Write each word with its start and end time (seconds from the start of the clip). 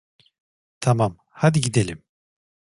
Tamam, 0.79 1.17
hadi 1.29 1.61
gidelim. 1.61 2.03